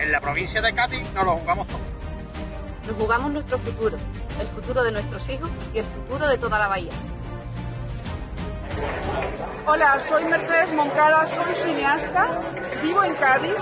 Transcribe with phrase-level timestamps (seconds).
[0.00, 1.80] En la provincia de Cádiz nos lo jugamos todo.
[2.86, 3.98] Nos jugamos nuestro futuro,
[4.40, 6.92] el futuro de nuestros hijos y el futuro de toda la bahía.
[9.66, 12.40] Hola, soy Mercedes Moncada, soy cineasta,
[12.82, 13.56] vivo en Cádiz,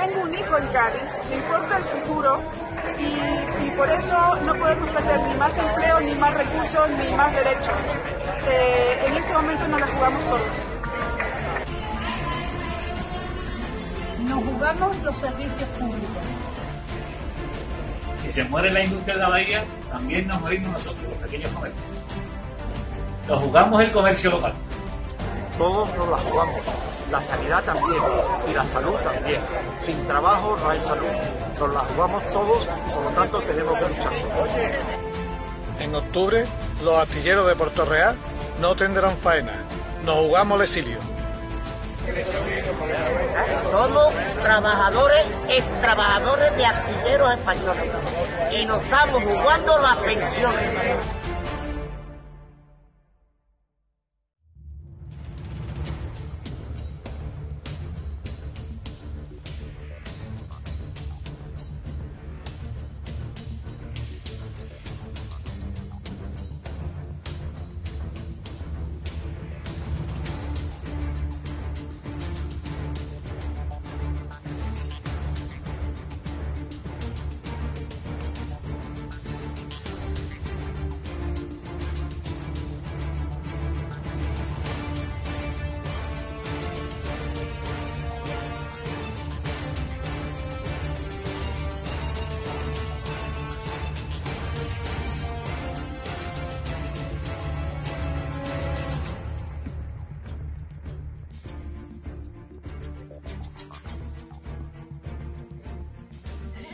[0.00, 2.40] tengo un hijo en Cádiz, me importa el futuro
[2.98, 7.78] y, por eso no podemos perder ni más empleo, ni más recursos, ni más derechos.
[8.48, 10.73] Eh, en este momento nos la jugamos todos.
[14.28, 16.22] Nos jugamos los servicios públicos.
[18.22, 21.84] Si se muere la industria de la bahía, también nos morimos nosotros, los pequeños comercios.
[23.28, 24.54] Nos jugamos el comercio local.
[25.58, 26.56] Todos nos la jugamos.
[27.10, 28.02] La sanidad también
[28.50, 29.40] y la salud también.
[29.78, 31.06] Sin trabajo no hay salud.
[31.60, 34.12] Nos la jugamos todos, por lo tanto tenemos que luchar.
[35.80, 36.44] En octubre,
[36.82, 38.16] los astilleros de Puerto Real
[38.60, 39.52] no tendrán faena.
[40.04, 41.13] Nos jugamos el exilio.
[43.70, 47.90] Somos trabajadores, ex trabajadores de astilleros españoles
[48.52, 50.64] y nos estamos jugando las pensiones.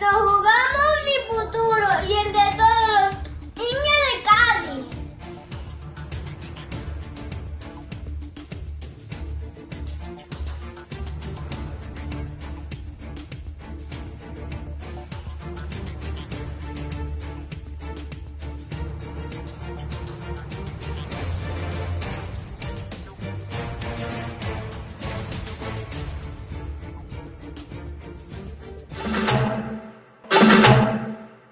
[0.00, 2.39] Nos jugamos mi futuro y el de